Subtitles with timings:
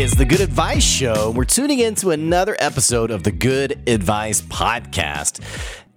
[0.00, 1.32] it's the Good Advice Show.
[1.32, 5.40] We're tuning into another episode of the Good Advice Podcast.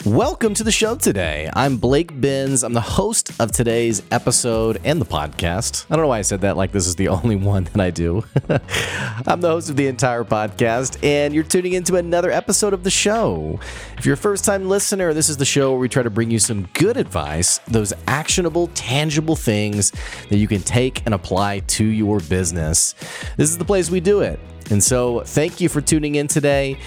[0.05, 1.47] Welcome to the show today.
[1.53, 2.63] I'm Blake Benz.
[2.63, 5.85] I'm the host of today's episode and the podcast.
[5.91, 7.91] I don't know why I said that like this is the only one that I
[7.91, 8.23] do.
[8.49, 12.89] I'm the host of the entire podcast, and you're tuning into another episode of the
[12.89, 13.59] show.
[13.99, 16.31] If you're a first time listener, this is the show where we try to bring
[16.31, 19.91] you some good advice, those actionable, tangible things
[20.29, 22.95] that you can take and apply to your business.
[23.37, 24.39] This is the place we do it.
[24.69, 26.77] And so, thank you for tuning in today.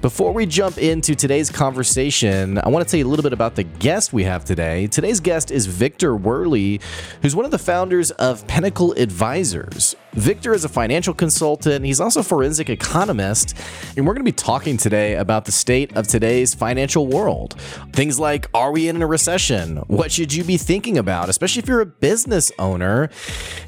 [0.00, 3.54] Before we jump into today's conversation, I want to tell you a little bit about
[3.54, 4.86] the guest we have today.
[4.86, 6.80] Today's guest is Victor Werley,
[7.22, 9.96] who's one of the founders of Pinnacle Advisors.
[10.14, 13.56] Victor is a financial consultant, he's also a forensic economist,
[13.96, 17.60] and we're going to be talking today about the state of today's financial world.
[17.92, 19.78] Things like are we in a recession?
[19.88, 23.10] What should you be thinking about, especially if you're a business owner?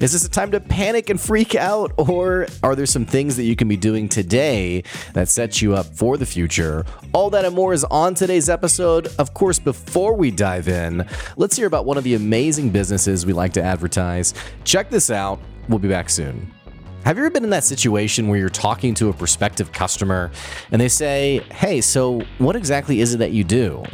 [0.00, 3.44] Is this a time to panic and freak out, or are there some things that
[3.44, 6.84] you can be doing today that sets you up for the future.
[7.12, 9.08] All that and more is on today's episode.
[9.18, 13.32] Of course, before we dive in, let's hear about one of the amazing businesses we
[13.32, 14.34] like to advertise.
[14.64, 15.40] Check this out.
[15.68, 16.52] We'll be back soon.
[17.04, 20.30] Have you ever been in that situation where you're talking to a prospective customer
[20.72, 23.84] and they say, Hey, so what exactly is it that you do?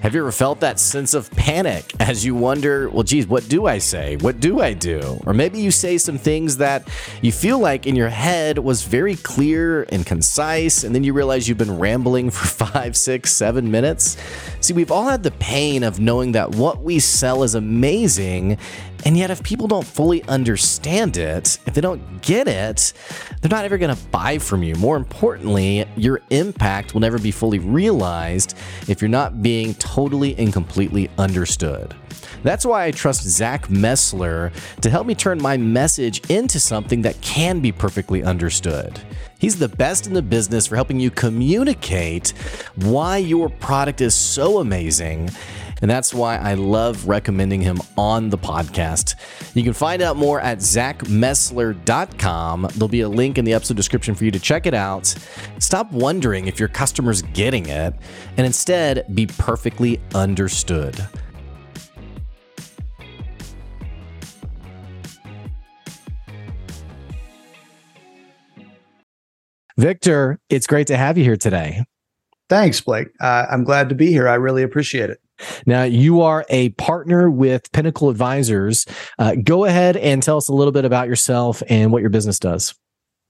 [0.00, 3.66] Have you ever felt that sense of panic as you wonder, well, geez, what do
[3.66, 4.16] I say?
[4.18, 5.20] What do I do?
[5.26, 6.88] Or maybe you say some things that
[7.20, 11.48] you feel like in your head was very clear and concise, and then you realize
[11.48, 14.16] you've been rambling for five, six, seven minutes.
[14.60, 18.56] See, we've all had the pain of knowing that what we sell is amazing,
[19.04, 22.92] and yet, if people don't fully understand it, if they don't get it,
[23.40, 24.74] they're not ever going to buy from you.
[24.74, 28.56] More importantly, your impact will never be fully realized
[28.88, 31.94] if you're not being totally and completely understood.
[32.42, 37.20] That's why I trust Zach Messler to help me turn my message into something that
[37.20, 39.00] can be perfectly understood.
[39.38, 42.30] He's the best in the business for helping you communicate
[42.76, 45.30] why your product is so amazing
[45.80, 49.14] and that's why I love recommending him on the podcast.
[49.54, 52.68] You can find out more at zachmessler.com.
[52.74, 55.14] There'll be a link in the episode description for you to check it out.
[55.58, 57.94] Stop wondering if your customer's getting it,
[58.36, 61.06] and instead be perfectly understood.
[69.78, 71.84] Victor, it's great to have you here today.
[72.48, 73.10] Thanks, Blake.
[73.20, 74.28] Uh, I'm glad to be here.
[74.28, 75.20] I really appreciate it.
[75.66, 78.86] Now, you are a partner with Pinnacle Advisors.
[79.18, 82.38] Uh, go ahead and tell us a little bit about yourself and what your business
[82.38, 82.74] does.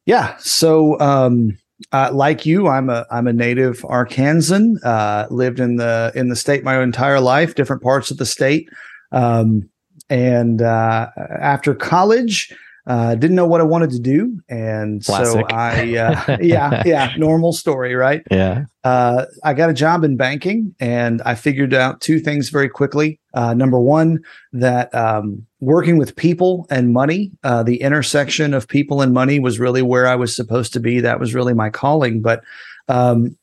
[0.07, 0.37] Yeah.
[0.39, 1.59] So, um,
[1.93, 4.77] uh, like you, I'm a I'm a native Arkansan.
[4.85, 8.69] Uh, lived in the in the state my entire life, different parts of the state.
[9.13, 9.69] Um,
[10.11, 12.53] and uh, after college,
[12.89, 15.47] uh, didn't know what I wanted to do, and Classic.
[15.51, 18.23] so I, uh, yeah, yeah, normal story, right?
[18.31, 18.65] Yeah.
[18.83, 23.21] Uh, I got a job in banking, and I figured out two things very quickly.
[23.35, 24.21] Uh, number one,
[24.55, 29.61] that um, working with people and money, uh, the intersection of people and money, was
[29.61, 31.01] really where I was supposed to be.
[31.01, 32.43] That was really my calling, but.
[32.89, 33.37] Um,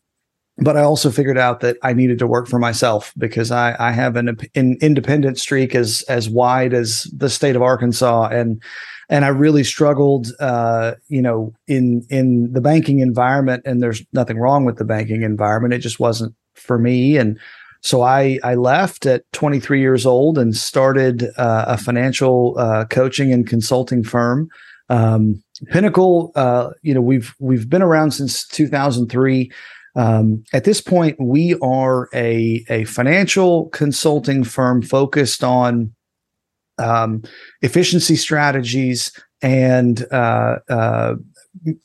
[0.57, 3.91] but I also figured out that I needed to work for myself because I, I
[3.91, 8.63] have an, an independent streak as as wide as the state of Arkansas, and
[9.09, 13.63] and I really struggled, uh, you know, in in the banking environment.
[13.65, 17.17] And there's nothing wrong with the banking environment; it just wasn't for me.
[17.17, 17.39] And
[17.81, 23.31] so I I left at 23 years old and started uh, a financial uh, coaching
[23.31, 24.49] and consulting firm.
[24.89, 29.51] Um, Pinnacle, uh, you know, we've we've been around since 2003.
[29.95, 35.93] Um, at this point, we are a a financial consulting firm focused on
[36.77, 37.23] um,
[37.61, 41.15] efficiency strategies and uh, uh,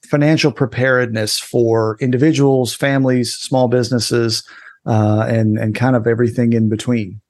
[0.04, 4.42] financial preparedness for individuals, families, small businesses,
[4.86, 7.20] uh, and and kind of everything in between.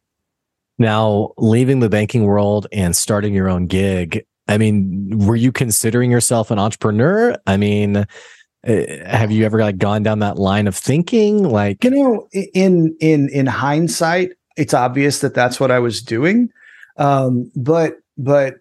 [0.79, 4.25] Now, leaving the banking world and starting your own gig.
[4.49, 7.37] I mean, were you considering yourself an entrepreneur?
[7.47, 8.07] I mean,
[8.65, 11.45] eh, have you ever like gone down that line of thinking?
[11.45, 16.51] Like, you know, in in in hindsight, it's obvious that that's what I was doing.
[16.97, 18.57] Um, but but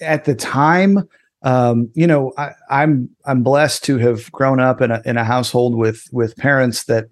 [0.00, 1.08] at the time,
[1.42, 5.24] um, you know, I, I'm I'm blessed to have grown up in a in a
[5.24, 7.08] household with with parents that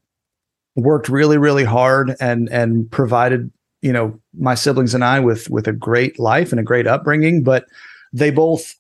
[0.75, 3.51] worked really really hard and and provided
[3.83, 7.43] you know my siblings and I with with a great life and a great upbringing.
[7.43, 7.67] But
[8.13, 8.75] they both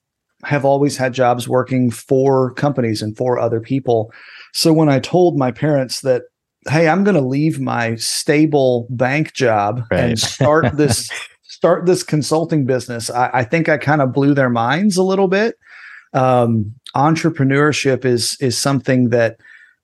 [0.44, 4.12] have always had jobs working for companies and for other people.
[4.52, 6.22] So when I told my parents that
[6.68, 10.00] hey, I'm going to leave my stable bank job right.
[10.00, 11.10] and start this
[11.62, 15.28] start this consulting business, I, I think I kind of blew their minds a little
[15.28, 15.54] bit.
[16.12, 19.36] um, entrepreneurship is is something that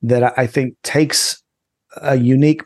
[0.02, 1.40] that I think takes
[2.02, 2.62] a unique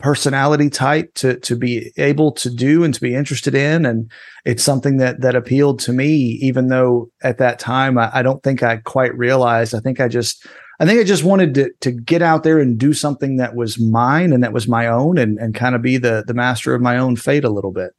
[0.00, 4.10] personality type to to be able to do and to be interested in and
[4.44, 8.42] it's something that that appealed to me even though at that time I, I, don't
[8.42, 10.44] think I quite realized I think I just
[10.80, 13.80] I think I just wanted to to get out there and do something that was
[13.80, 16.82] mine and that was my own and and kind of be the the master of
[16.82, 17.92] my own fate a little bit.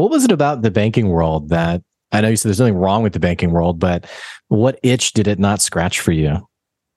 [0.00, 3.02] What was it about the banking world that I know you said there's nothing wrong
[3.02, 4.10] with the banking world, but
[4.48, 6.38] what itch did it not scratch for you?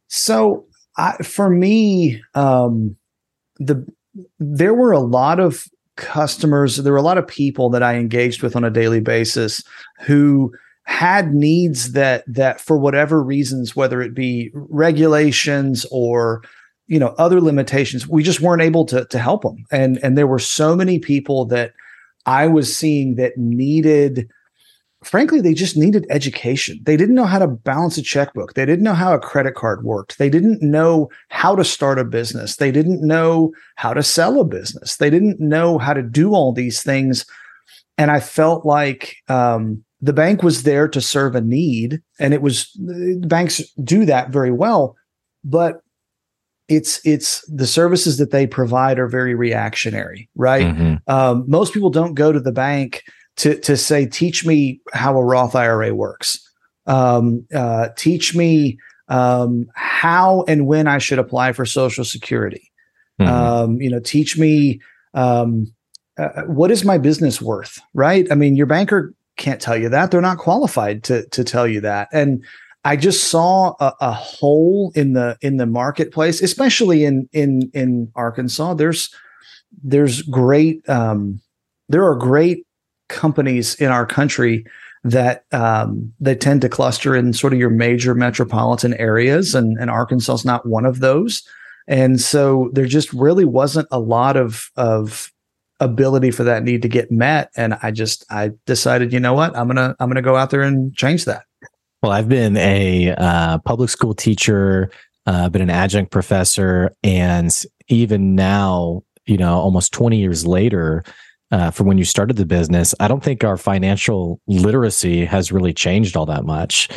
[0.08, 0.66] So
[0.98, 2.96] I, for me, um,
[3.58, 3.86] the
[4.40, 5.66] there were a lot of
[5.98, 9.64] customers, there were a lot of people that I engaged with on a daily basis
[10.00, 10.54] who
[10.86, 16.42] had needs that that for whatever reasons whether it be regulations or
[16.88, 20.28] you know other limitations we just weren't able to to help them and and there
[20.28, 21.72] were so many people that
[22.26, 24.30] i was seeing that needed
[25.06, 26.80] frankly, they just needed education.
[26.84, 28.54] They didn't know how to balance a checkbook.
[28.54, 30.18] They didn't know how a credit card worked.
[30.18, 32.56] They didn't know how to start a business.
[32.56, 34.98] They didn't know how to sell a business.
[34.98, 37.26] They didn't know how to do all these things.
[37.98, 42.42] And I felt like um, the bank was there to serve a need, and it
[42.42, 42.70] was
[43.26, 44.96] banks do that very well,
[45.44, 45.82] but
[46.76, 50.66] it's it's the services that they provide are very reactionary, right?
[50.66, 50.96] Mm-hmm.
[51.08, 53.04] Um, most people don't go to the bank
[53.38, 56.40] to to say, teach me how a Roth IRA works.
[56.86, 58.78] Um, uh, teach me
[59.08, 62.72] um, how and when I should apply for Social Security.
[63.20, 63.32] Mm-hmm.
[63.32, 64.82] Um, you know, teach me
[65.14, 65.74] um,
[66.18, 67.80] uh, what is my business worth.
[67.94, 68.32] Right?
[68.32, 71.82] I mean, your banker can't tell you that; they're not qualified to to tell you
[71.82, 72.10] that.
[72.12, 72.44] And
[72.86, 78.12] I just saw a, a hole in the in the marketplace, especially in in in
[78.16, 78.74] Arkansas.
[78.74, 79.10] There's
[79.84, 81.42] there's great um,
[81.90, 82.66] there are great
[83.10, 84.66] companies in our country
[85.04, 89.90] that um, they tend to cluster in sort of your major metropolitan areas, and, and
[89.90, 91.48] Arkansas is not one of those.
[91.88, 95.32] And so there just really wasn't a lot of of
[95.80, 97.50] ability for that need to get met.
[97.58, 100.62] And I just I decided, you know what, I'm gonna I'm gonna go out there
[100.62, 101.44] and change that.
[102.04, 104.92] Well, I've been a uh, public school teacher,
[105.26, 107.50] uh, been an adjunct professor, and
[107.88, 111.06] even now, you know, almost 20 years later,
[111.52, 115.74] uh, from when you started the business, I don't think our financial literacy has really
[115.74, 116.90] changed all that much.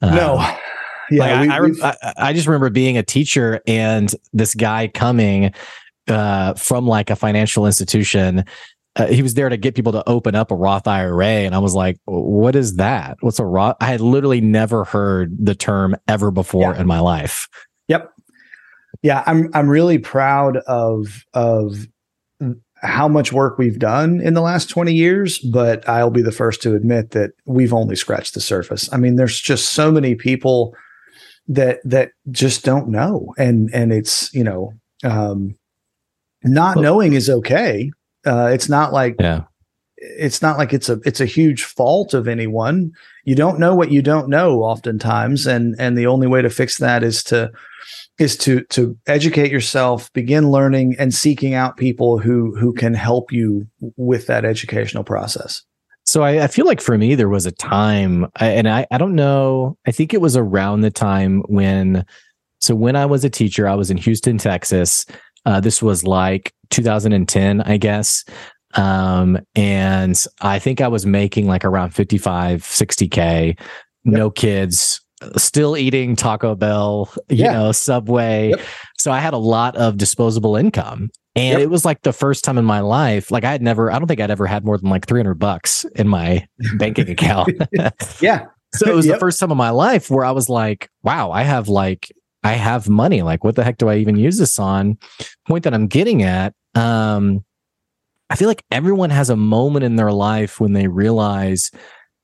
[0.00, 0.56] Uh, no.
[1.10, 5.52] Yeah, like we, I, I, I, just remember being a teacher and this guy coming
[6.08, 8.44] uh, from like a financial institution.
[8.94, 11.58] Uh, he was there to get people to open up a Roth IRA, and I
[11.58, 13.16] was like, "What is that?
[13.20, 16.80] What's a Roth?" I had literally never heard the term ever before yeah.
[16.80, 17.48] in my life.
[17.88, 18.12] Yep.
[19.02, 21.86] Yeah, I'm I'm really proud of of
[22.82, 26.60] how much work we've done in the last 20 years, but I'll be the first
[26.62, 28.92] to admit that we've only scratched the surface.
[28.92, 30.74] I mean, there's just so many people
[31.46, 33.34] that that just don't know.
[33.38, 34.72] And and it's, you know,
[35.04, 35.56] um
[36.44, 37.92] not knowing is okay.
[38.26, 39.42] Uh it's not like yeah.
[40.04, 42.92] It's not like it's a it's a huge fault of anyone.
[43.24, 46.78] You don't know what you don't know oftentimes and and the only way to fix
[46.78, 47.52] that is to
[48.18, 53.32] is to to educate yourself, begin learning and seeking out people who who can help
[53.32, 53.66] you
[53.96, 55.62] with that educational process.
[56.04, 59.14] So I, I feel like for me there was a time, and I I don't
[59.14, 59.76] know.
[59.86, 62.04] I think it was around the time when.
[62.60, 65.04] So when I was a teacher, I was in Houston, Texas.
[65.44, 68.24] Uh, this was like 2010, I guess.
[68.74, 73.58] Um, and I think I was making like around 55, 60K, yep.
[74.04, 75.00] no kids,
[75.36, 77.52] still eating Taco Bell, you yeah.
[77.52, 78.50] know, Subway.
[78.50, 78.60] Yep.
[78.98, 81.10] So I had a lot of disposable income.
[81.34, 81.60] And yep.
[81.60, 84.06] it was like the first time in my life, like I had never, I don't
[84.06, 86.46] think I'd ever had more than like 300 bucks in my
[86.76, 87.50] banking account.
[88.20, 88.46] yeah.
[88.74, 91.42] So it was the first time in my life where I was like, wow, I
[91.42, 92.10] have like,
[92.44, 93.22] I have money.
[93.22, 94.98] Like, what the heck do I even use this on?
[95.46, 96.54] Point that I'm getting at.
[96.74, 97.44] Um,
[98.30, 101.70] I feel like everyone has a moment in their life when they realize,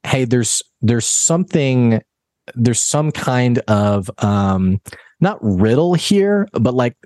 [0.04, 2.00] hey, there's there's something
[2.54, 4.80] there's some kind of um
[5.20, 6.96] not riddle here, but like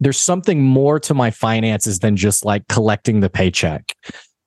[0.00, 3.94] there's something more to my finances than just like collecting the paycheck.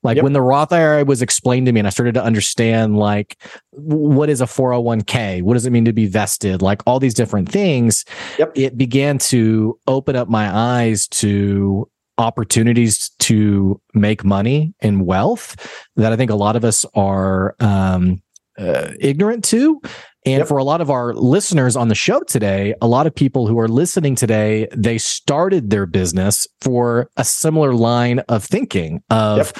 [0.03, 0.23] Like yep.
[0.23, 3.41] when the Roth IRA was explained to me and I started to understand like
[3.71, 5.41] what is a 401k?
[5.41, 6.61] What does it mean to be vested?
[6.61, 8.05] Like all these different things.
[8.37, 8.51] Yep.
[8.55, 15.55] It began to open up my eyes to opportunities to make money and wealth
[15.95, 18.21] that I think a lot of us are um,
[18.57, 19.81] uh, ignorant to.
[20.25, 20.47] And yep.
[20.47, 23.59] for a lot of our listeners on the show today, a lot of people who
[23.59, 29.57] are listening today, they started their business for a similar line of thinking of, yep.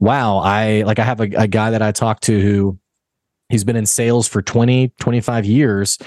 [0.00, 2.78] wow, I like, I have a, a guy that I talked to who
[3.48, 5.98] He's been in sales for 20, 25 years.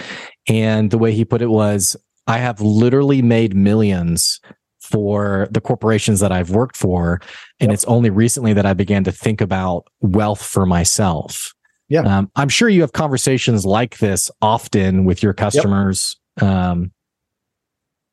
[0.47, 1.95] And the way he put it was,
[2.27, 4.39] I have literally made millions
[4.81, 7.21] for the corporations that I've worked for.
[7.59, 7.75] And yep.
[7.75, 11.53] it's only recently that I began to think about wealth for myself.
[11.89, 12.01] Yeah.
[12.01, 16.17] Um, I'm sure you have conversations like this often with your customers.
[16.41, 16.49] Yep.
[16.49, 16.91] Um,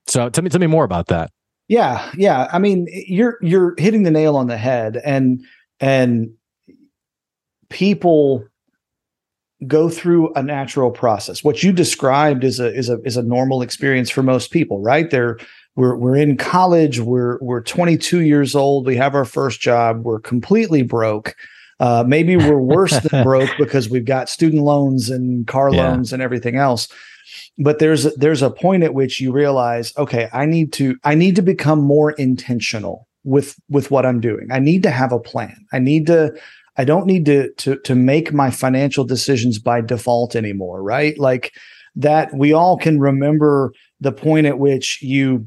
[0.06, 1.30] so tell me, tell me more about that.
[1.68, 2.10] Yeah.
[2.16, 2.48] Yeah.
[2.52, 5.44] I mean, you're, you're hitting the nail on the head and,
[5.78, 6.30] and
[7.68, 8.44] people
[9.66, 11.42] go through a natural process.
[11.42, 15.10] What you described is a is a is a normal experience for most people, right?
[15.10, 15.38] They're
[15.76, 20.20] we're we're in college, we're we're 22 years old, we have our first job, we're
[20.20, 21.34] completely broke.
[21.78, 25.88] Uh, maybe we're worse than broke because we've got student loans and car yeah.
[25.88, 26.88] loans and everything else.
[27.58, 31.36] But there's there's a point at which you realize, okay, I need to I need
[31.36, 34.48] to become more intentional with with what I'm doing.
[34.50, 35.66] I need to have a plan.
[35.72, 36.34] I need to
[36.76, 41.18] I don't need to to to make my financial decisions by default anymore, right?
[41.18, 41.54] Like
[41.96, 45.46] that we all can remember the point at which you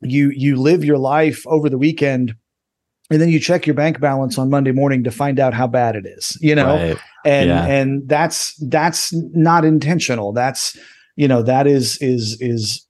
[0.00, 2.34] you you live your life over the weekend
[3.10, 5.94] and then you check your bank balance on Monday morning to find out how bad
[5.94, 6.74] it is, you know?
[6.74, 6.98] Right.
[7.24, 7.66] And yeah.
[7.66, 10.32] and that's that's not intentional.
[10.32, 10.76] That's
[11.16, 12.86] you know, that is is is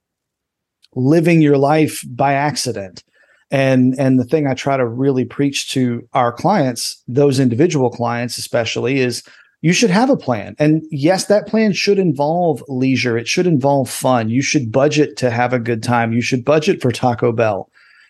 [0.95, 3.03] living your life by accident
[3.51, 8.37] and and the thing i try to really preach to our clients those individual clients
[8.37, 9.23] especially is
[9.61, 13.89] you should have a plan and yes that plan should involve leisure it should involve
[13.89, 17.69] fun you should budget to have a good time you should budget for taco bell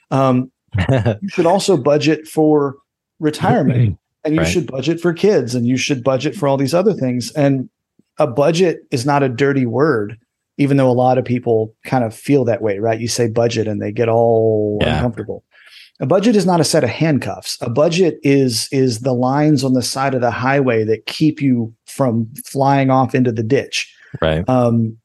[0.10, 0.50] um,
[1.22, 2.76] you should also budget for
[3.20, 4.50] retirement and you right.
[4.50, 7.70] should budget for kids and you should budget for all these other things and
[8.20, 10.18] a budget is not a dirty word
[10.58, 13.00] even though a lot of people kind of feel that way, right?
[13.00, 14.96] You say budget and they get all yeah.
[14.96, 15.44] uncomfortable.
[16.00, 17.58] A budget is not a set of handcuffs.
[17.62, 21.74] A budget is is the lines on the side of the highway that keep you
[21.88, 23.92] from flying off into the ditch.
[24.22, 24.48] Right.
[24.48, 24.98] Um,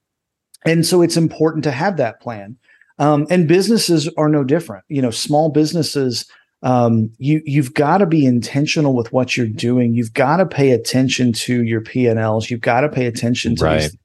[0.66, 2.57] and so it's important to have that plan.
[2.99, 4.84] Um, and businesses are no different.
[4.88, 6.26] You know, small businesses,
[6.62, 9.94] um, you you've got to be intentional with what you're doing.
[9.94, 12.50] You've got to pay attention to your P and Ls.
[12.50, 13.80] You've got to pay attention to right.
[13.80, 13.96] these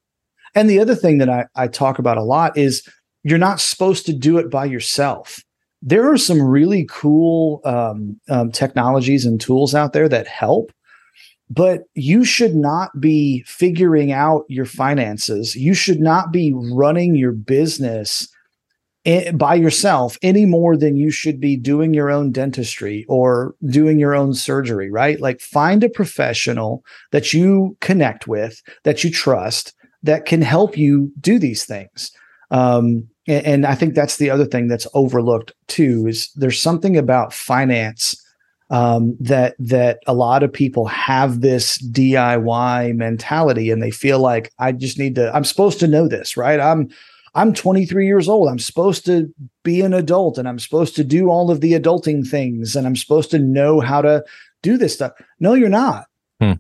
[0.58, 2.82] and the other thing that I, I talk about a lot is
[3.24, 5.44] you're not supposed to do it by yourself.
[5.84, 10.72] There are some really cool um, um, technologies and tools out there that help,
[11.48, 15.56] but you should not be figuring out your finances.
[15.56, 18.28] You should not be running your business
[19.34, 24.14] by yourself any more than you should be doing your own dentistry or doing your
[24.14, 25.20] own surgery, right?
[25.22, 29.74] Like find a professional that you connect with, that you trust,
[30.04, 32.12] that can help you do these things.
[32.52, 36.96] Um, and, and, I think that's the other thing that's overlooked too is there's something
[36.96, 38.16] about finance
[38.70, 44.52] um, that that a lot of people have this DIY mentality and they feel like
[44.60, 46.60] I just need to I'm supposed to know this, right?
[46.60, 46.90] I'm
[47.38, 48.50] I'm 23 years old.
[48.50, 49.32] I'm supposed to
[49.64, 52.96] be an adult and I'm supposed to do all of the adulting things and I'm
[52.96, 54.26] supposed to know how to
[54.64, 55.12] do this stuff.
[55.40, 56.08] No, you're not.
[56.42, 56.54] Hmm.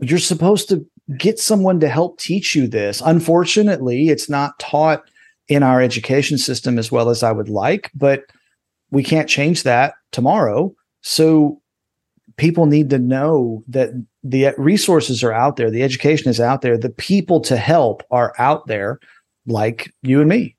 [0.00, 0.84] You're supposed to
[1.16, 3.00] get someone to help teach you this.
[3.04, 5.04] Unfortunately, it's not taught
[5.46, 8.24] in our education system as well as I would like, but
[8.90, 10.74] we can't change that tomorrow.
[11.02, 11.62] So
[12.36, 13.90] people need to know that
[14.24, 18.34] the resources are out there, the education is out there, the people to help are
[18.38, 18.98] out there,
[19.46, 20.56] like you and me.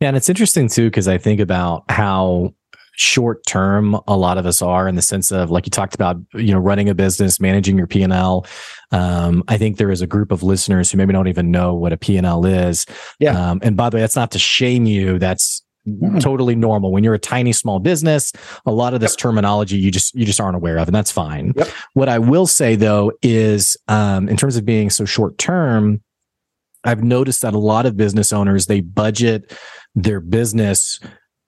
[0.00, 2.54] Yeah, and it's interesting too because I think about how
[2.96, 6.16] short term a lot of us are in the sense of like you talked about
[6.34, 8.46] you know running a business managing your p&l
[8.90, 11.92] um, i think there is a group of listeners who maybe don't even know what
[11.92, 12.86] a p&l is
[13.20, 16.20] yeah um, and by the way that's not to shame you that's mm.
[16.22, 18.32] totally normal when you're a tiny small business
[18.64, 19.18] a lot of this yep.
[19.18, 21.68] terminology you just you just aren't aware of and that's fine yep.
[21.92, 26.00] what i will say though is um, in terms of being so short term
[26.86, 29.56] i've noticed that a lot of business owners they budget
[29.94, 31.00] their business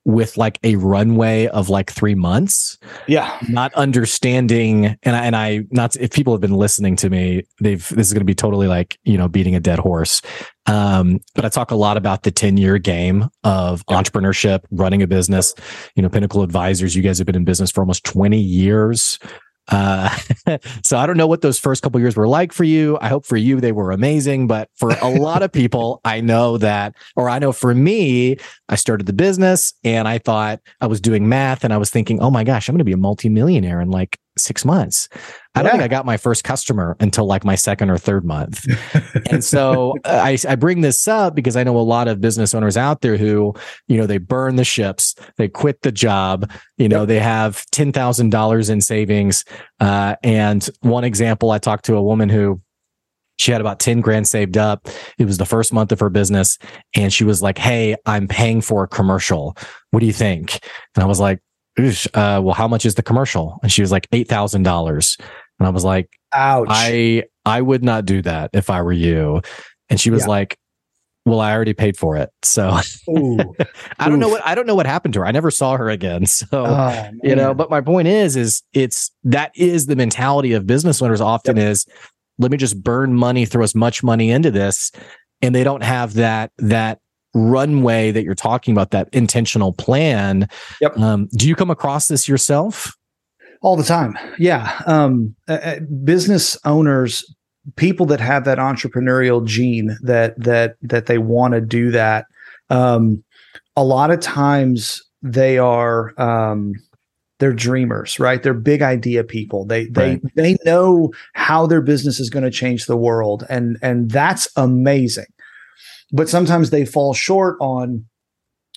[0.08, 2.78] with like a runway of like three months.
[3.06, 3.38] Yeah.
[3.46, 4.96] Not understanding.
[5.02, 8.14] And I, and I, not, if people have been listening to me, they've, this is
[8.14, 10.22] going to be totally like, you know, beating a dead horse.
[10.64, 14.00] Um, but I talk a lot about the 10 year game of yeah.
[14.00, 15.54] entrepreneurship, running a business,
[15.94, 16.96] you know, Pinnacle Advisors.
[16.96, 19.18] You guys have been in business for almost 20 years.
[19.68, 20.08] Uh,
[20.82, 22.98] so I don't know what those first couple years were like for you.
[23.00, 26.58] I hope for you they were amazing, but for a lot of people, I know
[26.58, 28.36] that, or I know for me,
[28.68, 32.20] I started the business and I thought I was doing math and I was thinking,
[32.20, 35.08] oh my gosh, I'm going to be a multimillionaire in like six months.
[35.54, 38.64] I don't think I got my first customer until like my second or third month.
[39.30, 42.54] and so uh, I, I bring this up because I know a lot of business
[42.54, 43.54] owners out there who,
[43.88, 47.08] you know, they burn the ships, they quit the job, you know, yep.
[47.08, 49.44] they have $10,000 in savings.
[49.80, 52.60] Uh, and one example, I talked to a woman who
[53.38, 54.88] she had about 10 grand saved up.
[55.16, 56.58] It was the first month of her business.
[56.94, 59.56] And she was like, Hey, I'm paying for a commercial.
[59.90, 60.58] What do you think?
[60.94, 61.40] And I was like,
[61.78, 63.58] uh, well, how much is the commercial?
[63.62, 65.20] And she was like, $8,000.
[65.58, 66.68] And I was like, ouch.
[66.70, 69.42] I, I would not do that if I were you.
[69.88, 70.28] And she was yeah.
[70.28, 70.58] like,
[71.28, 72.30] well, I already paid for it.
[72.42, 72.68] So
[73.98, 75.26] I don't know what I don't know what happened to her.
[75.26, 76.24] I never saw her again.
[76.38, 80.66] So oh, you know, but my point is, is it's that is the mentality of
[80.66, 81.66] business owners often yep.
[81.72, 81.86] is
[82.38, 84.92] let me just burn money, throw as much money into this.
[85.42, 87.00] And they don't have that that
[87.34, 90.48] runway that you're talking about, that intentional plan.
[90.80, 90.98] Yep.
[90.98, 92.96] Um, do you come across this yourself?
[93.60, 94.16] All the time.
[94.38, 94.80] Yeah.
[94.86, 97.24] Um, uh, business owners,
[97.76, 102.26] people that have that entrepreneurial gene that that that they want to do that.
[102.70, 103.24] Um,
[103.76, 106.74] a lot of times they are um,
[107.38, 108.42] they're dreamers, right?
[108.42, 109.64] They're big idea people.
[109.64, 110.22] They they right.
[110.34, 115.26] they know how their business is going to change the world, and and that's amazing.
[116.12, 118.06] But sometimes they fall short on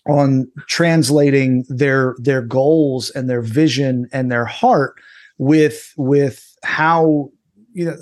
[0.07, 4.95] on translating their their goals and their vision and their heart
[5.37, 7.29] with with how
[7.73, 7.97] you know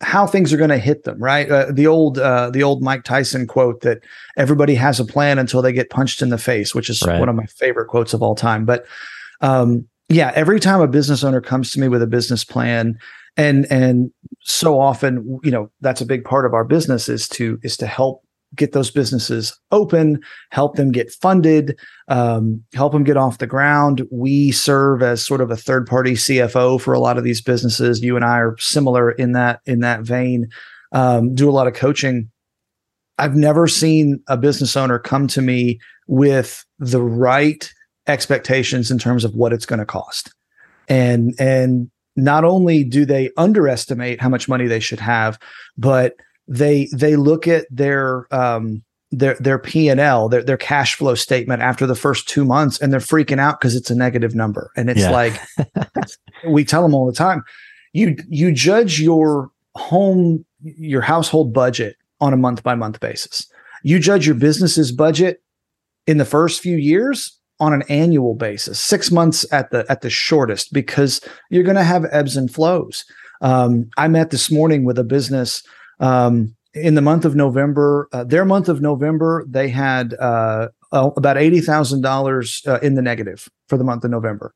[0.00, 3.04] how things are going to hit them right uh, the old uh, the old mike
[3.04, 4.00] tyson quote that
[4.36, 7.18] everybody has a plan until they get punched in the face which is right.
[7.18, 8.84] one of my favorite quotes of all time but
[9.40, 12.96] um, yeah every time a business owner comes to me with a business plan
[13.36, 14.10] and and
[14.42, 17.86] so often you know that's a big part of our business is to is to
[17.86, 18.21] help
[18.54, 21.78] get those businesses open, help them get funded,
[22.08, 24.06] um, help them get off the ground.
[24.10, 28.02] We serve as sort of a third party CFO for a lot of these businesses.
[28.02, 30.48] You and I are similar in that in that vein.
[30.92, 32.30] Um, do a lot of coaching.
[33.18, 37.72] I've never seen a business owner come to me with the right
[38.06, 40.34] expectations in terms of what it's going to cost,
[40.88, 45.38] and and not only do they underestimate how much money they should have,
[45.78, 46.16] but
[46.48, 51.14] they they look at their um, their their P and L, their their cash flow
[51.14, 54.70] statement after the first two months, and they're freaking out because it's a negative number.
[54.76, 55.10] And it's yeah.
[55.10, 55.40] like
[56.48, 57.44] we tell them all the time,
[57.92, 63.46] you you judge your home your household budget on a month by month basis.
[63.82, 65.42] You judge your business's budget
[66.06, 70.10] in the first few years on an annual basis, six months at the at the
[70.10, 73.04] shortest, because you're going to have ebbs and flows.
[73.40, 75.62] Um, I met this morning with a business
[76.00, 81.36] um, in the month of November, uh, their month of November, they had uh, about
[81.36, 84.54] eighty thousand uh, dollars in the negative for the month of November.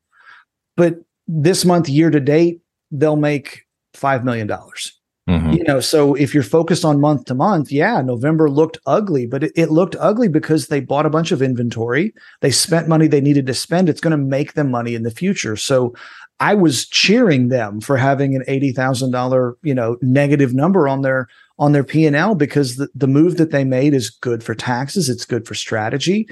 [0.75, 0.95] But
[1.27, 4.93] this month, year to date, they'll make five million dollars.
[5.29, 5.53] Mm-hmm.
[5.53, 9.43] You know, so if you're focused on month to month, yeah, November looked ugly, but
[9.43, 12.13] it, it, looked ugly because they bought a bunch of inventory.
[12.39, 13.89] They spent money they needed to spend.
[13.89, 15.57] It's going to make them money in the future.
[15.57, 15.93] So
[16.39, 21.01] I was cheering them for having an eighty thousand dollar, you know, negative number on
[21.01, 21.27] their
[21.59, 24.53] on their P and L because the, the move that they made is good for
[24.53, 25.09] taxes.
[25.09, 26.27] It's good for strategy.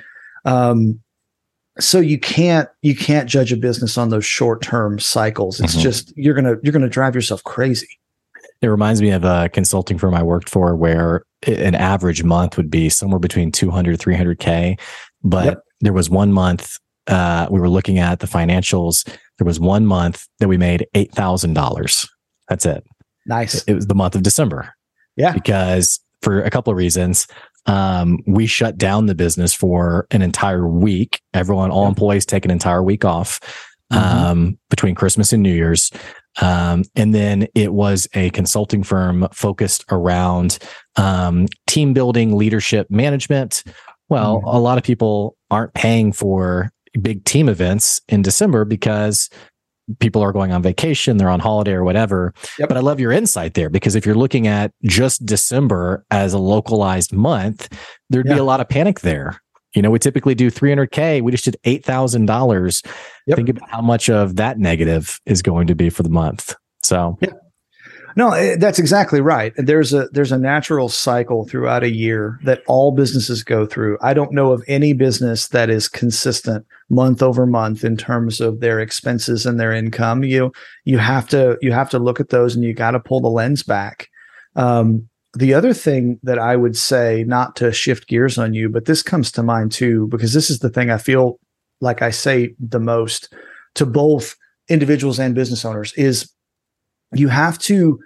[0.46, 1.00] Um,
[1.80, 5.60] so you can't you can't judge a business on those short term cycles.
[5.60, 5.82] It's mm-hmm.
[5.82, 7.88] just you're gonna you're gonna drive yourself crazy.
[8.62, 12.72] It reminds me of a consulting firm I worked for where an average month would
[12.72, 14.80] be somewhere between 200 300k,
[15.24, 15.64] but yep.
[15.82, 19.08] there was one month uh, we were looking at the financials
[19.38, 22.10] there was one month that we made $8,000.
[22.48, 22.84] That's it.
[23.26, 23.64] Nice.
[23.64, 24.74] It was the month of December.
[25.16, 25.34] Yeah.
[25.34, 27.28] Because for a couple of reasons,
[27.66, 31.22] um, we shut down the business for an entire week.
[31.34, 31.90] Everyone, all yeah.
[31.90, 33.40] employees take an entire week off
[33.92, 34.26] mm-hmm.
[34.26, 35.92] um, between Christmas and New Year's.
[36.42, 40.60] Um, and then it was a consulting firm focused around
[40.98, 43.64] um, team building, leadership, management.
[44.10, 44.48] Well, mm-hmm.
[44.48, 49.30] a lot of people aren't paying for big team events in December because
[50.00, 52.34] people are going on vacation, they're on holiday or whatever.
[52.58, 52.70] Yep.
[52.70, 56.40] But I love your insight there because if you're looking at just December as a
[56.40, 57.70] localized month,
[58.10, 58.34] there'd yeah.
[58.34, 59.42] be a lot of panic there.
[59.76, 61.22] You know, we typically do 300K.
[61.22, 62.86] We just did $8,000.
[63.28, 63.36] Yep.
[63.36, 66.56] Think about how much of that negative is going to be for the month.
[66.82, 67.32] So, yeah.
[68.18, 69.54] No, eh, that's exactly right.
[69.58, 73.98] There's a there's a natural cycle throughout a year that all businesses go through.
[74.02, 78.62] I don't know of any business that is consistent month over month in terms of
[78.62, 80.24] their expenses and their income.
[80.24, 80.54] You
[80.86, 83.28] you have to you have to look at those and you got to pull the
[83.28, 84.10] lens back.
[84.56, 88.86] Um, the other thing that I would say, not to shift gears on you, but
[88.86, 91.40] this comes to mind too, because this is the thing I feel
[91.82, 93.34] like I say the most
[93.76, 94.38] to both
[94.70, 96.32] individuals and business owners is
[97.14, 98.00] you have to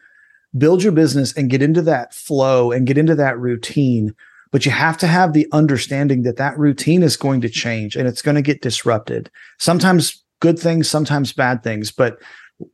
[0.57, 4.13] build your business and get into that flow and get into that routine
[4.51, 8.07] but you have to have the understanding that that routine is going to change and
[8.07, 12.19] it's going to get disrupted sometimes good things sometimes bad things but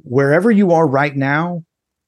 [0.03, 1.63] wherever you are right now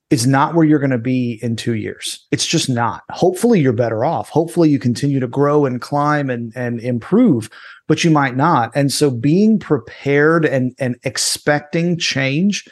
[0.10, 2.25] is not where you're going to be in two years.
[2.32, 3.03] It's just not.
[3.10, 4.30] Hopefully, you're better off.
[4.30, 7.49] Hopefully, you continue to grow and climb and, and improve,
[7.88, 8.71] but you might not.
[8.73, 12.65] And so, being prepared and and expecting change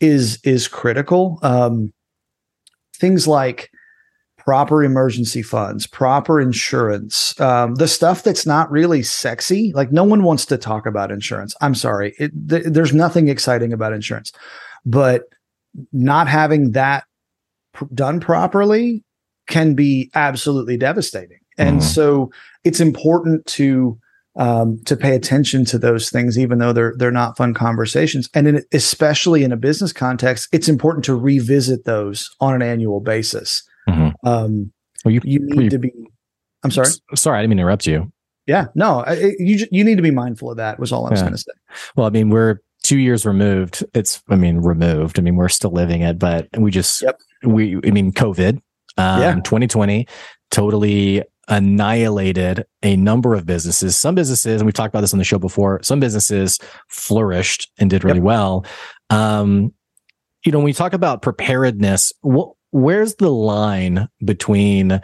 [0.00, 1.38] is is critical.
[1.42, 1.92] Um,
[2.96, 3.70] things like
[4.38, 9.72] proper emergency funds, proper insurance, um, the stuff that's not really sexy.
[9.74, 11.54] Like no one wants to talk about insurance.
[11.60, 14.32] I'm sorry, it, th- there's nothing exciting about insurance,
[14.84, 15.24] but
[15.92, 17.04] not having that
[17.72, 19.04] pr- done properly
[19.46, 21.38] can be absolutely devastating.
[21.58, 21.82] And mm.
[21.82, 22.30] so
[22.64, 23.98] it's important to
[24.40, 28.28] um, to pay attention to those things, even though they're they're not fun conversations.
[28.34, 33.00] And in, especially in a business context, it's important to revisit those on an annual
[33.00, 33.62] basis.
[33.88, 34.26] Mm-hmm.
[34.26, 34.72] Um,
[35.04, 35.92] well, you, you need you, to be.
[36.64, 36.88] I'm sorry.
[37.14, 38.10] Sorry, I didn't mean to interrupt you.
[38.46, 40.80] Yeah, no, it, you you need to be mindful of that.
[40.80, 41.24] Was all I was yeah.
[41.26, 41.52] going to say.
[41.94, 43.84] Well, I mean, we're two years removed.
[43.92, 45.18] It's, I mean, removed.
[45.18, 47.18] I mean, we're still living it, but we just, yep.
[47.44, 48.56] we, I mean, COVID,
[48.96, 49.34] um, yeah.
[49.34, 50.06] 2020
[50.50, 53.98] totally annihilated a number of businesses.
[53.98, 56.58] Some businesses, and we've talked about this on the show before, some businesses
[56.88, 58.24] flourished and did really yep.
[58.24, 58.64] well.
[59.10, 59.74] Um,
[60.44, 65.00] you know, when we talk about preparedness, wh- where's the line between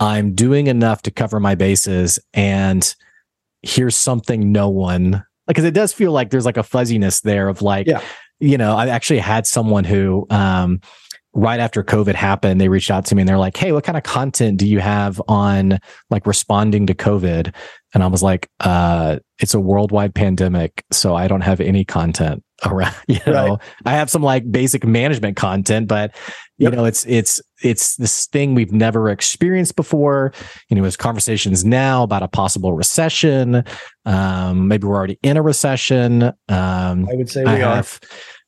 [0.00, 2.94] I'm doing enough to cover my bases and
[3.62, 7.62] here's something no one because it does feel like there's like a fuzziness there of
[7.62, 8.02] like, yeah.
[8.40, 10.80] you know, I actually had someone who, um,
[11.34, 13.96] right after COVID happened, they reached out to me and they're like, Hey, what kind
[13.96, 15.78] of content do you have on
[16.10, 17.54] like responding to COVID?
[17.94, 20.84] And I was like, uh, it's a worldwide pandemic.
[20.90, 23.58] So I don't have any content around, you know, right.
[23.84, 26.14] I have some like basic management content, but
[26.58, 26.74] you yep.
[26.74, 30.32] know, it's, it's, it's this thing we've never experienced before.
[30.68, 33.64] You know, there's conversations now about a possible recession.
[34.04, 36.22] Um, maybe we're already in a recession.
[36.22, 37.76] Um, I would say we I are.
[37.76, 38.00] Have,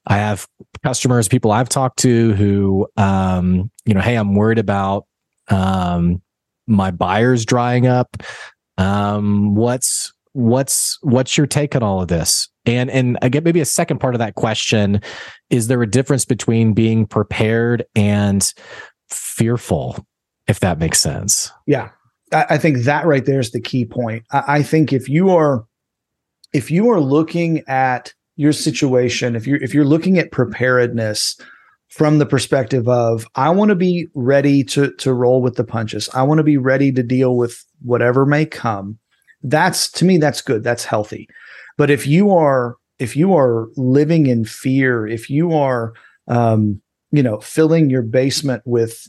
[0.07, 0.47] I have
[0.83, 5.07] customers, people I've talked to who, um, you know, hey, I'm worried about
[5.49, 6.23] um,
[6.67, 8.17] my buyers drying up.
[8.77, 12.49] Um, what's what's what's your take on all of this?
[12.67, 15.01] And and again, maybe a second part of that question
[15.51, 18.53] is there a difference between being prepared and
[19.09, 20.05] fearful,
[20.49, 21.51] if that makes sense?
[21.67, 21.91] Yeah,
[22.33, 24.25] I, think that right there is the key point.
[24.33, 25.65] I think if you are
[26.53, 31.37] if you are looking at your situation, if you're if you're looking at preparedness
[31.89, 36.09] from the perspective of I want to be ready to to roll with the punches.
[36.13, 38.99] I want to be ready to deal with whatever may come.
[39.43, 40.65] That's to me that's good.
[40.65, 41.29] That's healthy.
[41.77, 45.93] But if you are if you are living in fear, if you are
[46.29, 46.81] um,
[47.15, 49.07] you know, filling your basement with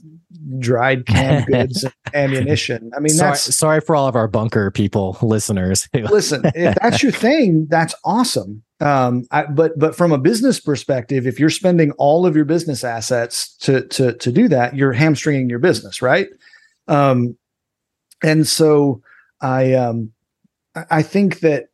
[0.60, 2.92] dried canned goods and ammunition.
[2.96, 5.90] I mean, sorry, that's sorry for all of our bunker people listeners.
[5.94, 8.64] listen, if that's your thing, that's awesome.
[8.80, 12.84] Um, I, but but from a business perspective, if you're spending all of your business
[12.84, 16.28] assets to to to do that, you're hamstringing your business, right?
[16.88, 17.38] Um,
[18.24, 19.02] and so
[19.42, 20.12] I um
[20.90, 21.70] I think that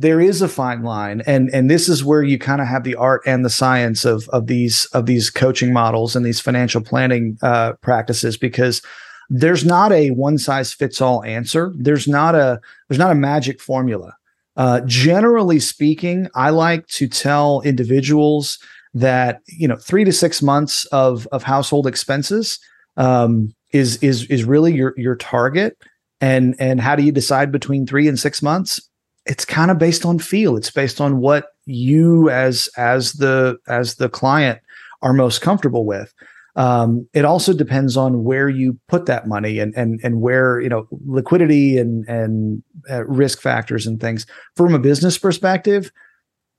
[0.00, 2.94] there is a fine line and and this is where you kind of have the
[2.94, 7.38] art and the science of of these of these coaching models and these financial planning
[7.42, 8.82] uh, practices because
[9.28, 11.72] there's not a one size fits all answer.
[11.76, 14.14] There's not a there's not a magic formula.
[14.56, 18.58] Uh, generally speaking i like to tell individuals
[18.94, 22.58] that you know three to six months of of household expenses
[22.96, 25.76] um, is is is really your your target.
[26.20, 28.80] And and how do you decide between three and six months
[29.26, 30.56] it's kind of based on feel.
[30.56, 34.60] It's based on what you as as the as the client
[35.02, 36.12] are most comfortable with.
[36.54, 40.68] Um, it also depends on where you put that money and and and where you
[40.68, 44.26] know liquidity and and uh, risk factors and things.
[44.54, 45.90] From a business perspective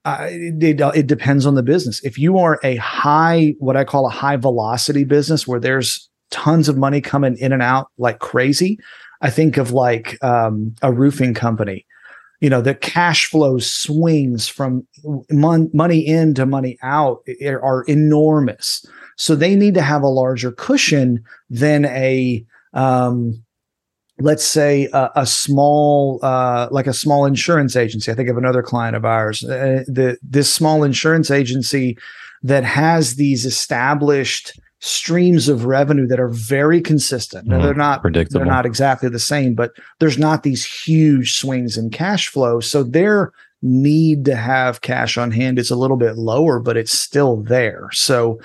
[0.04, 2.02] it, it depends on the business.
[2.04, 6.68] If you are a high what i call a high velocity business where there's tons
[6.68, 8.78] of money coming in and out like crazy
[9.22, 11.86] i think of like um, a roofing company
[12.40, 14.86] you know the cash flow swings from
[15.30, 18.84] mon- money in to money out are enormous.
[19.16, 23.42] So they need to have a larger cushion than a um,
[24.20, 28.10] let's say a, a small uh, like a small insurance agency.
[28.10, 31.98] I think of another client of ours uh, the this small insurance agency
[32.42, 37.48] that has these established streams of revenue that are very consistent.
[37.48, 37.80] Now, they're mm-hmm.
[37.80, 38.40] not predictable.
[38.40, 42.60] They're not exactly the same, but there's not these huge swings in cash flow.
[42.60, 46.96] So their need to have cash on hand is a little bit lower, but it's
[46.96, 47.88] still there.
[47.92, 48.40] So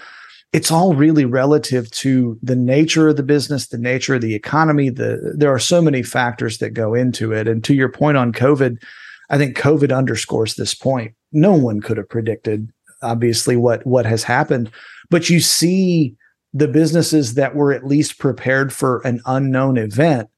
[0.53, 4.89] it's all really relative to the nature of the business, the nature of the economy.
[4.89, 7.47] The there are so many factors that go into it.
[7.47, 8.81] And to your point on COVID,
[9.29, 11.13] I think COVID underscores this point.
[11.31, 14.71] No one could have predicted, obviously, what what has happened,
[15.09, 16.15] but you see
[16.53, 20.29] the businesses that were at least prepared for an unknown event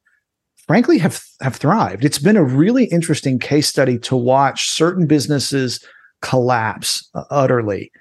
[0.68, 5.84] frankly have have thrived it's been a really interesting case study to watch certain businesses
[6.22, 7.92] collapse uh, utterly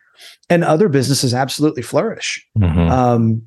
[0.48, 2.90] and other businesses absolutely flourish mm-hmm.
[2.90, 3.46] um,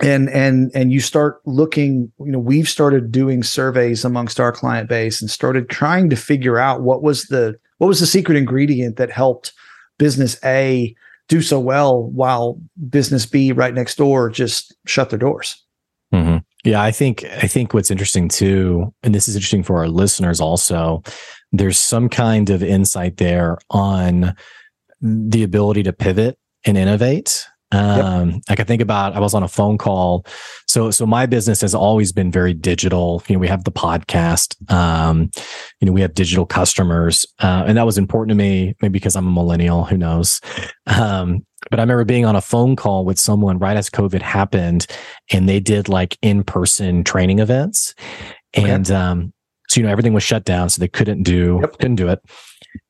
[0.00, 4.88] and and and you start looking you know we've started doing surveys amongst our client
[4.88, 8.96] base and started trying to figure out what was the what was the secret ingredient
[8.96, 9.52] that helped
[9.98, 10.94] business a
[11.32, 15.64] do so well while business b right next door just shut their doors
[16.12, 16.36] mm-hmm.
[16.62, 20.40] yeah i think i think what's interesting too and this is interesting for our listeners
[20.40, 21.02] also
[21.52, 24.34] there's some kind of insight there on
[25.00, 27.46] the ability to pivot and innovate.
[27.72, 28.40] Um, yep.
[28.50, 30.26] I can think about, I was on a phone call.
[30.68, 33.22] So, so my business has always been very digital.
[33.26, 35.30] You know, we have the podcast, um,
[35.80, 39.16] you know, we have digital customers, uh, and that was important to me, maybe because
[39.16, 40.40] I'm a millennial, who knows?
[40.86, 44.86] Um, but I remember being on a phone call with someone right as COVID happened
[45.32, 47.94] and they did like in-person training events.
[48.56, 48.68] Okay.
[48.68, 49.32] And, um,
[49.70, 50.68] so, you know, everything was shut down.
[50.68, 51.78] So they couldn't do, yep.
[51.78, 52.20] couldn't do it.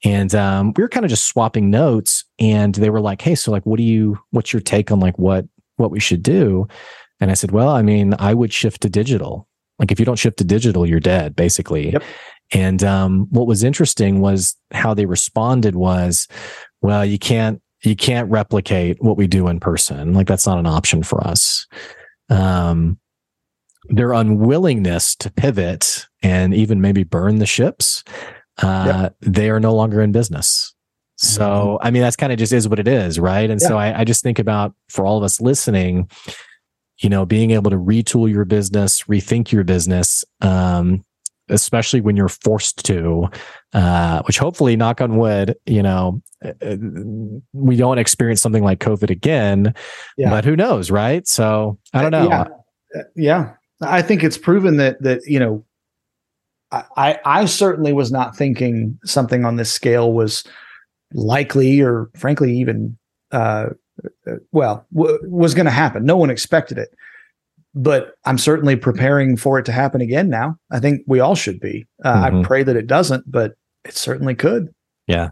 [0.05, 3.51] And um, we were kind of just swapping notes, and they were like, "Hey, so
[3.51, 4.19] like, what do you?
[4.31, 6.67] What's your take on like what what we should do?"
[7.21, 9.49] And I said, "Well, I mean, I would shift to digital.
[9.79, 12.03] Like, if you don't shift to digital, you're dead, basically." Yep.
[12.55, 16.29] And um, what was interesting was how they responded was,
[16.81, 20.15] "Well, you can't you can't replicate what we do in person.
[20.15, 21.67] Like, that's not an option for us."
[22.29, 22.99] Um,
[23.89, 28.05] their unwillingness to pivot and even maybe burn the ships
[28.59, 29.17] uh, yep.
[29.21, 30.75] they are no longer in business.
[31.17, 31.87] So, mm-hmm.
[31.87, 33.49] I mean, that's kind of just is what it is, right?
[33.49, 33.69] And yeah.
[33.69, 36.11] so I, I just think about for all of us listening,
[36.99, 41.05] you know, being able to retool your business, rethink your business, um,
[41.49, 43.29] especially when you're forced to,
[43.73, 46.77] uh, which hopefully, knock on wood, you know, uh, uh,
[47.53, 49.75] we don't experience something like COVID again.
[50.17, 50.31] Yeah.
[50.31, 51.27] But who knows, right?
[51.29, 52.29] So I don't know.
[52.29, 53.03] Yeah.
[53.15, 53.53] yeah.
[53.81, 55.65] I think it's proven that that you know
[56.73, 60.45] I, I certainly was not thinking something on this scale was
[61.13, 62.97] likely or frankly even
[63.31, 63.67] uh,
[64.53, 66.05] well w- was going to happen.
[66.05, 66.89] No one expected it.
[67.75, 70.57] But i'm certainly preparing for it to happen again now.
[70.71, 71.87] I think we all should be.
[72.05, 72.37] Uh, mm-hmm.
[72.39, 73.55] i pray that it doesn't but
[73.85, 74.73] it certainly could.
[75.07, 75.31] Yeah.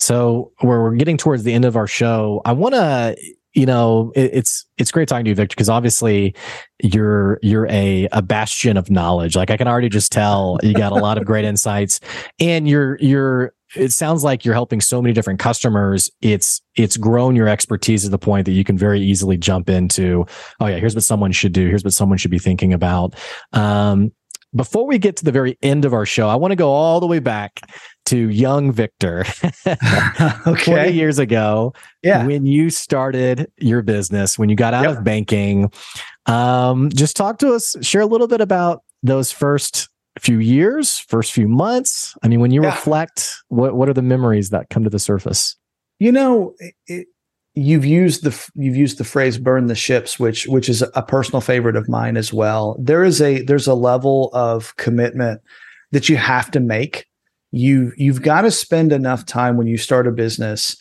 [0.00, 2.42] So we're, we're getting towards the end of our show.
[2.44, 3.16] I want to
[3.54, 6.34] you know, it, it's it's great talking to you, Victor, because obviously
[6.82, 9.36] you're you're a a bastion of knowledge.
[9.36, 12.00] Like I can already just tell you got a lot of great insights,
[12.38, 13.54] and you're you're.
[13.76, 16.08] It sounds like you're helping so many different customers.
[16.20, 20.26] It's it's grown your expertise to the point that you can very easily jump into.
[20.60, 21.68] Oh yeah, here's what someone should do.
[21.68, 23.16] Here's what someone should be thinking about.
[23.52, 24.12] Um,
[24.54, 27.00] before we get to the very end of our show, I want to go all
[27.00, 27.60] the way back
[28.06, 29.24] to young Victor
[30.46, 30.64] okay.
[30.64, 32.26] 20 years ago yeah.
[32.26, 34.98] when you started your business, when you got out yep.
[34.98, 35.72] of banking.
[36.26, 39.88] Um, just talk to us, share a little bit about those first
[40.18, 42.14] few years, first few months.
[42.22, 42.68] I mean, when you yeah.
[42.68, 45.56] reflect, what, what are the memories that come to the surface?
[45.98, 46.54] You know,
[46.86, 47.08] it,
[47.54, 51.40] you've used the you've used the phrase burn the ships which which is a personal
[51.40, 55.40] favorite of mine as well there is a there's a level of commitment
[55.92, 57.06] that you have to make
[57.54, 60.76] you you've got to spend enough time when you start a business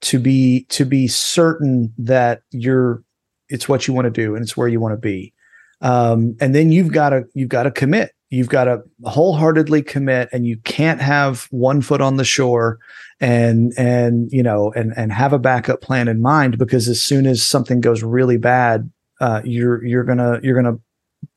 [0.00, 3.02] to be to be certain that you're
[3.48, 5.32] it's what you want to do and it's where you want to be.
[5.80, 8.12] Um, and then you've got to you've got to commit.
[8.30, 12.78] You've got to wholeheartedly commit and you can't have one foot on the shore
[13.20, 17.26] and and you know and and have a backup plan in mind because as soon
[17.26, 20.78] as something goes really bad uh, you're you're gonna you're gonna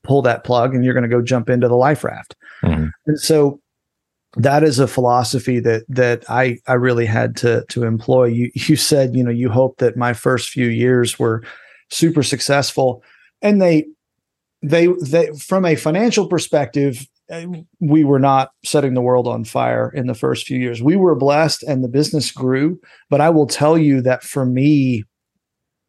[0.04, 2.36] pull that plug and you're gonna go jump into the life raft.
[2.64, 2.88] Mm-hmm.
[3.06, 3.60] and so
[4.38, 8.26] that is a philosophy that that I I really had to to employ.
[8.26, 11.44] You you said you know you hope that my first few years were
[11.90, 13.04] super successful,
[13.42, 13.86] and they
[14.62, 17.46] they they from a financial perspective eh,
[17.80, 20.82] we were not setting the world on fire in the first few years.
[20.82, 25.04] We were blessed and the business grew, but I will tell you that for me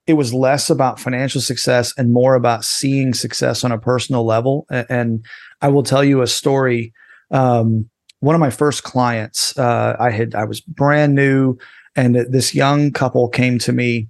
[0.06, 4.66] it was less about financial success and more about seeing success on a personal level
[4.70, 5.24] and,
[5.60, 6.92] I will tell you a story
[7.32, 11.58] um, one of my first clients, uh, I had I was brand new,
[11.96, 14.08] and this young couple came to me,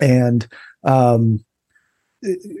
[0.00, 0.46] and
[0.84, 1.44] um,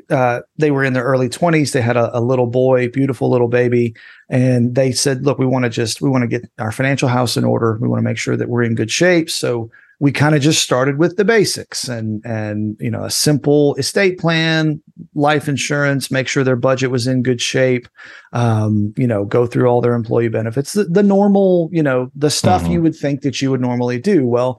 [0.08, 1.72] uh, they were in their early 20s.
[1.72, 3.94] They had a, a, little boy, beautiful little baby.
[4.28, 7.36] And they said, look, we want to just, we want to get our financial house
[7.36, 7.78] in order.
[7.80, 9.28] We want to make sure that we're in good shape.
[9.28, 9.70] So
[10.00, 14.18] we kind of just started with the basics and, and, you know, a simple estate
[14.18, 14.82] plan,
[15.14, 17.86] life insurance, make sure their budget was in good shape,
[18.32, 22.30] um, you know, go through all their employee benefits, the, the normal, you know, the
[22.30, 22.72] stuff mm-hmm.
[22.72, 24.26] you would think that you would normally do.
[24.26, 24.58] Well,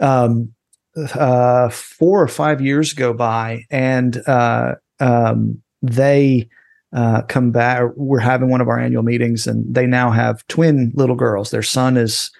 [0.00, 0.52] um,
[0.96, 6.48] uh, four or five years go by, and uh, um, they
[6.92, 7.84] uh, come back.
[7.96, 11.50] We're having one of our annual meetings, and they now have twin little girls.
[11.50, 12.30] Their son is,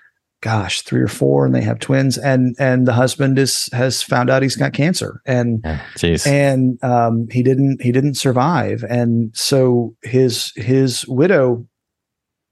[0.43, 2.19] gosh, three or four, and they have twins.
[2.19, 5.65] And and the husband is has found out he's got cancer, and
[6.27, 11.67] and um, he didn't he didn't survive, and so his his widow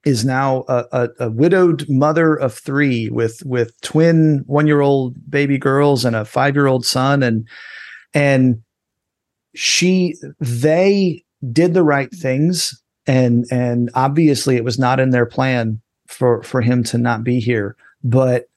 [0.07, 5.15] is now a, a, a, widowed mother of three with with twin one year old
[5.31, 7.23] baby girls and a five year old son.
[7.23, 7.47] And
[8.15, 8.63] and
[9.55, 11.23] she they
[11.53, 16.61] did the right things and and obviously it was not in their plan for for
[16.61, 18.49] him to not be here but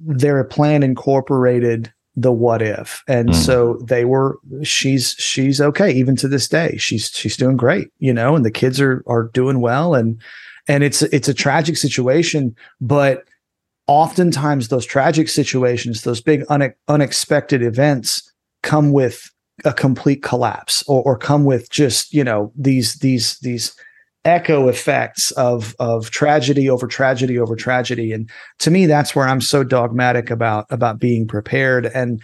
[0.00, 3.04] their plan incorporated the what if.
[3.06, 3.34] And mm.
[3.34, 6.76] so they were she's she's okay even to this day.
[6.76, 9.94] She's she's doing great you know and the kids are are doing well.
[9.94, 10.20] And
[10.66, 13.24] and it's it's a tragic situation but
[13.86, 18.30] oftentimes those tragic situations those big une- unexpected events
[18.62, 19.30] come with
[19.64, 23.74] a complete collapse or, or come with just you know these these these
[24.28, 29.40] echo effects of of tragedy over tragedy over tragedy and to me that's where i'm
[29.40, 32.22] so dogmatic about about being prepared and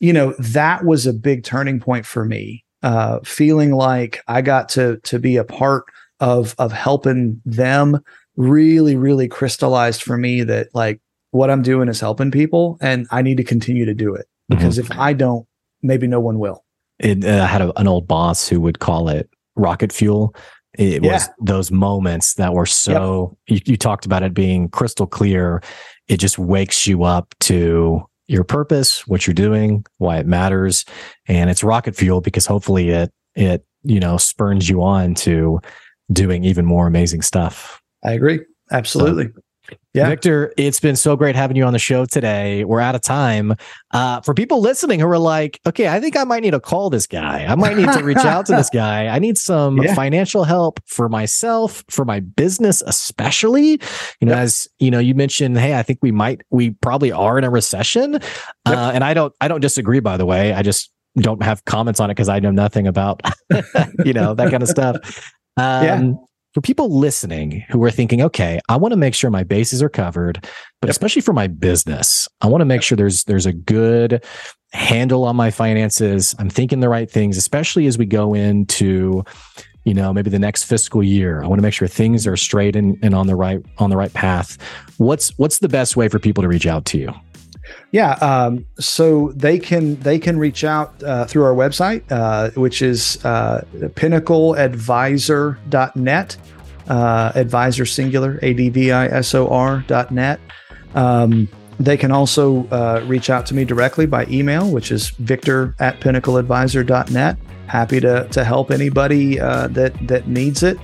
[0.00, 4.68] you know that was a big turning point for me uh feeling like i got
[4.68, 5.84] to to be a part
[6.20, 8.00] of of helping them
[8.36, 11.00] really really crystallized for me that like
[11.34, 14.78] what I'm doing is helping people and I need to continue to do it because
[14.78, 14.92] mm-hmm.
[14.92, 15.46] if I don't
[15.82, 16.64] maybe no one will.
[17.00, 20.34] It uh, had a, an old boss who would call it rocket fuel.
[20.76, 21.12] It yeah.
[21.12, 23.60] was those moments that were so yep.
[23.66, 25.62] you, you talked about it being crystal clear.
[26.08, 30.84] It just wakes you up to your purpose, what you're doing, why it matters,
[31.26, 35.60] and it's rocket fuel because hopefully it it you know spurns you on to
[36.12, 37.80] doing even more amazing stuff.
[38.04, 38.40] I agree.
[38.70, 39.26] Absolutely.
[39.26, 39.40] So,
[39.92, 40.08] yeah.
[40.08, 42.64] Victor, it's been so great having you on the show today.
[42.64, 43.54] We're out of time.
[43.92, 46.90] Uh, for people listening who are like, okay, I think I might need to call
[46.90, 47.44] this guy.
[47.46, 49.06] I might need to reach out to this guy.
[49.06, 49.94] I need some yeah.
[49.94, 53.80] financial help for myself, for my business, especially.
[54.20, 54.42] You know, yep.
[54.42, 57.50] as you know, you mentioned, hey, I think we might, we probably are in a
[57.50, 58.14] recession.
[58.14, 58.22] Yep.
[58.66, 60.52] Uh, and I don't, I don't disagree, by the way.
[60.52, 63.22] I just don't have comments on it because I know nothing about,
[64.04, 65.32] you know, that kind of stuff.
[65.56, 66.12] Um, yeah.
[66.54, 69.88] For people listening who are thinking, okay, I want to make sure my bases are
[69.88, 70.38] covered,
[70.80, 70.90] but yep.
[70.90, 74.24] especially for my business, I want to make sure there's there's a good
[74.72, 76.32] handle on my finances.
[76.38, 79.24] I'm thinking the right things, especially as we go into
[79.84, 82.74] you know maybe the next fiscal year i want to make sure things are straight
[82.74, 84.56] and, and on the right on the right path
[84.96, 87.12] what's what's the best way for people to reach out to you
[87.90, 92.82] yeah, um, so they can they can reach out uh, through our website, uh, which
[92.82, 96.36] is uh, pinnacleadvisor.net,
[96.88, 100.40] uh, advisor singular, A D V I S O R dot net.
[100.94, 105.74] Um, they can also uh, reach out to me directly by email, which is victor
[105.78, 107.36] at pinnacleadvisor.net.
[107.66, 110.78] Happy to, to help anybody uh, that that needs it.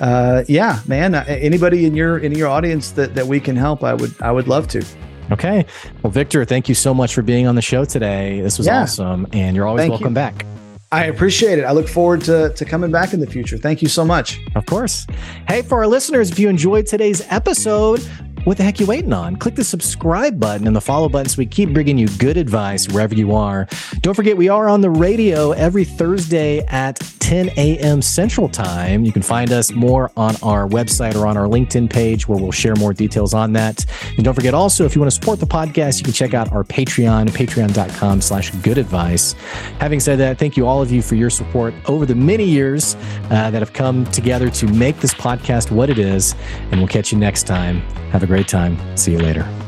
[0.00, 1.14] Uh, yeah, man.
[1.14, 4.48] Anybody in your in your audience that, that we can help, I would I would
[4.48, 4.84] love to.
[5.32, 5.64] Okay.
[6.02, 8.40] Well, Victor, thank you so much for being on the show today.
[8.40, 8.82] This was yeah.
[8.82, 9.26] awesome.
[9.32, 10.14] And you're always thank welcome you.
[10.14, 10.46] back.
[10.92, 11.64] I appreciate it.
[11.64, 13.58] I look forward to, to coming back in the future.
[13.58, 14.38] Thank you so much.
[14.54, 15.06] Of course.
[15.48, 18.00] Hey, for our listeners, if you enjoyed today's episode,
[18.44, 19.36] what the heck you waiting on?
[19.36, 22.88] Click the subscribe button and the follow button so we keep bringing you good advice
[22.88, 23.66] wherever you are.
[24.00, 28.02] Don't forget, we are on the radio every Thursday at 10 a.m.
[28.02, 29.04] Central Time.
[29.04, 32.52] You can find us more on our website or on our LinkedIn page where we'll
[32.52, 33.86] share more details on that.
[34.16, 36.52] And don't forget also, if you want to support the podcast, you can check out
[36.52, 39.32] our Patreon, patreon.com slash good advice.
[39.78, 42.94] Having said that, thank you all of you for your support over the many years
[43.30, 46.34] uh, that have come together to make this podcast what it is.
[46.70, 47.80] And we'll catch you next time.
[48.10, 48.76] Have a great time.
[48.96, 49.63] See you later.